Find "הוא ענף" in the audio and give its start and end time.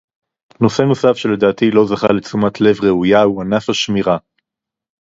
3.21-3.69